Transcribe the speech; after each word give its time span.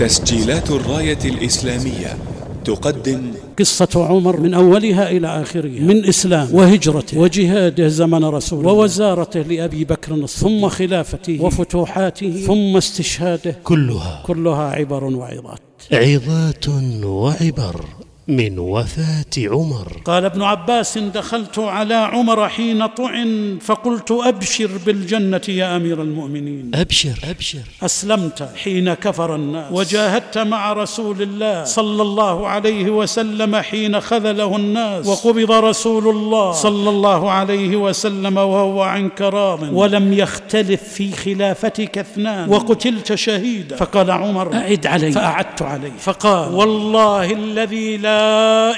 تسجيلات 0.00 0.70
الراية 0.70 1.18
الإسلامية 1.24 2.18
تقدم 2.64 3.32
قصة 3.58 3.88
عمر 3.96 4.40
من 4.40 4.54
أولها 4.54 5.10
إلى 5.10 5.42
آخرها. 5.42 5.80
من 5.80 6.06
إسلام 6.06 6.48
وهجرته. 6.52 7.18
وجهاده 7.18 7.88
زمن 7.88 8.24
رسوله. 8.24 8.68
ووزارته 8.68 9.40
لأبي 9.40 9.84
بكر 9.84 10.26
ثم 10.26 10.68
خلافته. 10.68 11.42
وفتوحاته. 11.42 12.44
ثم 12.46 12.76
استشهاده. 12.76 13.56
كلها. 13.64 14.22
كلها 14.26 14.62
عبر 14.62 15.04
وعظات. 15.04 15.60
عظات 15.92 16.68
وعبر. 17.04 17.84
من 18.30 18.58
وفاة 18.58 19.36
عمر. 19.38 20.00
قال 20.04 20.24
ابن 20.24 20.42
عباس 20.42 20.98
دخلت 20.98 21.58
على 21.58 21.94
عمر 21.94 22.48
حين 22.48 22.86
طعن 22.86 23.58
فقلت 23.62 24.10
أبشر 24.10 24.70
بالجنة 24.86 25.40
يا 25.48 25.76
أمير 25.76 26.02
المؤمنين. 26.02 26.70
أبشر. 26.74 27.18
أبشر. 27.30 27.58
أسلمت 27.82 28.48
حين 28.56 28.94
كفر 28.94 29.34
الناس. 29.34 29.72
وجاهدت 29.72 30.38
مع 30.38 30.72
رسول 30.72 31.22
الله 31.22 31.64
صلى 31.64 32.02
الله 32.02 32.48
عليه 32.48 32.90
وسلم 32.90 33.56
حين 33.56 34.00
خذله 34.00 34.56
الناس. 34.56 35.06
وقبض 35.06 35.52
رسول 35.52 36.08
الله 36.08 36.52
صلى 36.52 36.90
الله 36.90 37.30
عليه 37.30 37.76
وسلم 37.76 38.36
وهو 38.36 38.82
عنك 38.82 39.20
راض 39.20 39.62
ولم 39.72 40.12
يختلف 40.12 40.82
في 40.82 41.12
خلافتك 41.12 41.98
اثنان. 41.98 42.48
وقتلت 42.48 43.14
شهيدا. 43.14 43.76
فقال 43.76 44.10
عمر 44.10 44.54
أعد 44.54 44.86
علي. 44.86 45.12
فأعدت 45.12 45.62
عليه 45.62 45.92
فقال 45.98 46.54
والله 46.54 47.32
الذي 47.32 47.96
لا 47.96 48.19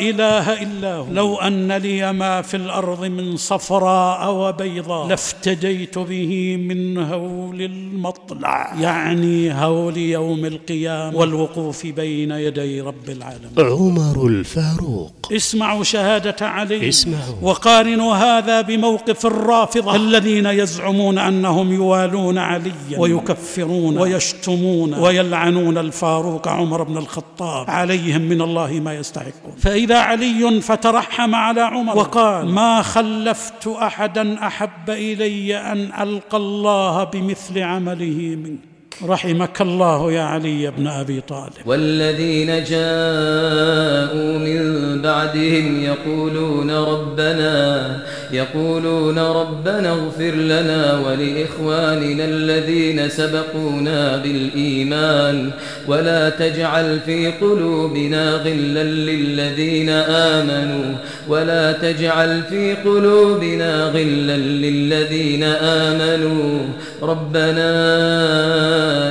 إله 0.00 0.62
إلا 0.62 0.94
هو. 0.94 1.06
لو 1.12 1.36
أن 1.36 1.72
لي 1.72 2.12
ما 2.12 2.42
في 2.42 2.56
الأرض 2.56 3.04
من 3.04 3.36
صفراء 3.36 4.34
وبيضاء 4.34 5.08
لافتديت 5.08 5.98
به 5.98 6.56
من 6.56 6.98
هول 6.98 7.62
المطلع. 7.62 8.74
يعني 8.80 9.52
هول 9.54 9.96
يوم 9.96 10.44
القيامة. 10.44 11.16
والوقوف 11.16 11.86
بين 11.86 12.30
يدي 12.30 12.80
رب 12.80 13.08
العالمين. 13.08 13.50
عمر 13.58 14.26
الفاروق. 14.26 15.12
اسمعوا 15.32 15.84
شهادة 15.84 16.46
علي. 16.46 16.88
اسمعوا. 16.88 17.34
وقارنوا 17.42 18.14
هذا 18.14 18.60
بموقف 18.60 19.26
الرافضة. 19.26 19.96
الذين 19.96 20.46
يزعمون 20.46 21.18
أنهم 21.18 21.72
يوالون 21.72 22.38
عليا 22.38 22.98
ويكفرون. 22.98 23.98
ويشتمون. 23.98 24.94
ويلعنون 24.94 25.78
الفاروق 25.78 26.48
عمر 26.48 26.82
بن 26.82 26.96
الخطاب. 26.96 27.70
عليهم 27.70 28.22
من 28.22 28.42
الله 28.42 28.80
ما 28.84 28.94
يستحق. 28.94 29.29
يستحقون 29.30 29.56
فإذا 29.56 29.98
علي 29.98 30.60
فترحم 30.60 31.34
على 31.34 31.60
عمر 31.60 31.96
وقال 31.96 32.48
ما 32.48 32.82
خلفت 32.82 33.66
أحدا 33.66 34.46
أحب 34.46 34.90
إلي 34.90 35.56
أن 35.56 35.92
ألقى 36.02 36.36
الله 36.36 37.04
بمثل 37.04 37.58
عمله 37.58 38.36
منك. 38.44 38.69
رحمك 39.08 39.60
الله 39.60 40.12
يا 40.12 40.22
علي 40.22 40.70
بن 40.70 40.86
أبي 40.86 41.20
طالب. 41.20 41.52
والذين 41.66 42.46
جاءوا 42.46 44.38
من 44.38 44.60
بعدهم 45.02 45.84
يقولون 45.84 46.70
ربنا 46.70 47.96
يقولون 48.32 49.18
ربنا 49.18 49.90
اغفر 49.90 50.30
لنا 50.30 50.98
ولإخواننا 50.98 52.24
الذين 52.24 53.08
سبقونا 53.08 54.16
بالإيمان 54.16 55.50
ولا 55.88 56.30
تجعل 56.30 57.00
في 57.00 57.30
قلوبنا 57.30 58.34
غلا 58.34 58.82
للذين 58.82 59.88
آمنوا 59.90 60.94
ولا 61.28 61.72
تجعل 61.72 62.42
في 62.42 62.74
قلوبنا 62.74 63.84
غلا 63.84 64.36
للذين 64.36 65.42
آمنوا. 65.42 66.60
ربنا 67.02 67.70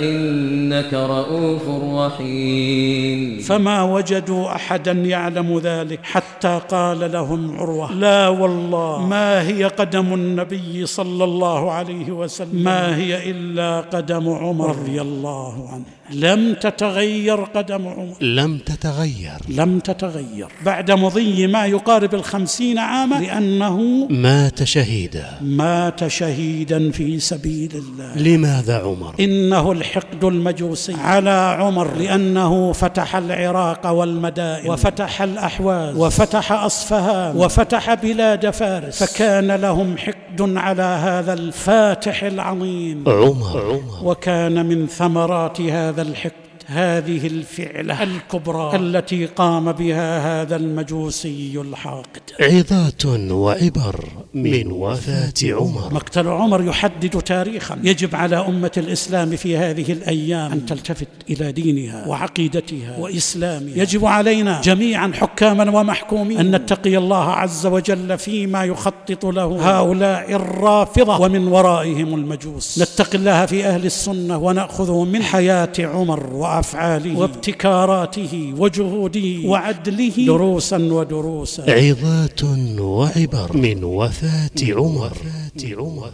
إلا 0.00 0.43
إنك 0.74 0.94
رؤوف 0.94 1.62
رحيم. 1.94 3.38
فما 3.38 3.82
وجدوا 3.82 4.54
أحدا 4.54 4.92
يعلم 4.92 5.58
ذلك 5.58 6.00
حتى 6.02 6.60
قال 6.68 7.12
لهم 7.12 7.56
عروة 7.58 7.92
لا 7.92 8.28
والله 8.28 9.06
ما 9.06 9.48
هي 9.48 9.64
قدم 9.64 10.14
النبي 10.14 10.86
صلى 10.86 11.24
الله 11.24 11.70
عليه 11.72 12.12
وسلم؟ 12.12 12.64
ما 12.64 12.96
هي 12.96 13.30
إلا 13.30 13.80
قدم 13.80 14.28
عمر 14.28 14.68
رضي 14.68 15.00
الله 15.00 15.68
عنه. 15.72 15.84
لم 16.10 16.54
تتغير 16.54 17.40
قدم 17.44 17.88
عمر. 17.88 18.16
لم 18.20 18.58
تتغير. 18.58 19.38
لم 19.48 19.78
تتغير. 19.78 20.48
بعد 20.64 20.90
مضي 20.90 21.46
ما 21.46 21.66
يقارب 21.66 22.14
الخمسين 22.14 22.78
عاما 22.78 23.14
لأنه 23.14 24.06
مات 24.10 24.64
شهيدا. 24.64 25.26
مات 25.40 26.06
شهيدا 26.06 26.90
في 26.90 27.20
سبيل 27.20 27.70
الله. 27.74 28.18
لماذا 28.18 28.78
عمر؟ 28.78 29.14
إنه 29.20 29.72
الحقد 29.72 30.24
المجوسي 30.64 30.94
على 30.94 31.56
عمر 31.60 31.94
لأنه 31.94 32.72
فتح 32.72 33.16
العراق 33.16 33.86
والمدائن. 33.86 34.70
وفتح 34.70 35.22
الأحواز. 35.22 35.96
وفتح 35.96 36.52
أصفهان. 36.52 37.36
وفتح 37.36 37.94
بلاد 37.94 38.50
فارس. 38.50 39.02
فكان 39.04 39.52
لهم 39.52 39.98
حقد 39.98 40.40
على 40.40 40.82
هذا 40.82 41.32
الفاتح 41.32 42.22
العظيم. 42.22 43.04
عمر. 43.06 43.80
وكان 44.02 44.66
من 44.66 44.86
ثمرات 44.86 45.60
هذا 45.60 46.02
الحقد 46.02 46.43
هذه 46.66 47.26
الفعلة 47.26 48.02
الكبرى. 48.02 48.76
التي 48.76 49.26
قام 49.26 49.72
بها 49.72 50.42
هذا 50.42 50.56
المجوسي 50.56 51.60
الحاقد. 51.60 52.22
عظات 52.40 53.06
وعبر 53.30 54.04
من 54.34 54.72
وفاة 54.72 55.32
عمر. 55.44 55.94
مقتل 55.94 56.28
عمر 56.28 56.64
يحدد 56.64 57.20
تاريخا. 57.22 57.78
يجب 57.82 58.16
على 58.16 58.36
أمة 58.36 58.70
الإسلام 58.76 59.36
في 59.36 59.56
هذه 59.56 59.92
الأيام 59.92 60.52
أن 60.52 60.66
تلتفت 60.66 61.08
إلى 61.30 61.52
دينها 61.52 62.08
وعقيدتها 62.08 62.98
وإسلامها. 62.98 63.76
يجب 63.76 64.04
علينا 64.06 64.60
جميعا 64.60 65.12
حكاما 65.14 65.78
ومحكومين 65.78 66.38
أن 66.38 66.56
نتقي 66.56 66.96
الله 66.96 67.30
عز 67.30 67.66
وجل 67.66 68.18
فيما 68.18 68.64
يخطط 68.64 69.24
له 69.24 69.78
هؤلاء 69.78 70.32
الرافضة. 70.32 71.20
ومن 71.20 71.48
ورائهم 71.48 72.14
المجوس. 72.14 72.78
نتقي 72.82 73.18
الله 73.18 73.46
في 73.46 73.66
أهل 73.66 73.86
السنة 73.86 74.38
ونأخذ 74.38 74.92
من 75.04 75.22
حياة 75.22 75.72
عمر 75.78 76.32
وأفعاله 76.54 77.18
وابتكاراته 77.18 78.54
وجهوده 78.58 79.48
وعدله 79.48 80.26
دروسا 80.26 80.76
ودروسا. 80.76 81.62
عظات 81.68 82.44
وعبر. 82.80 83.56
من 83.56 83.84
وفاة 83.84 84.58
عمر. 84.70 85.16
عمر. 85.64 86.12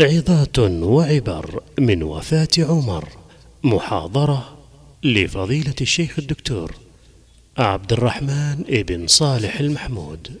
عظات 0.00 0.58
وعبر. 0.58 1.62
من 1.78 2.02
وفاة 2.02 2.48
عمر. 2.58 3.08
محاضرة 3.64 4.56
لفضيلة 5.02 5.74
الشيخ 5.80 6.18
الدكتور 6.18 6.74
عبد 7.58 7.92
الرحمن 7.92 8.64
ابن 8.68 9.06
صالح 9.06 9.60
المحمود. 9.60 10.38